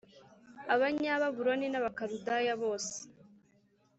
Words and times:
Abanyababuloni 0.73 1.67
n 1.69 1.75
Abakaludaya 1.79 2.53
bose 2.63 2.95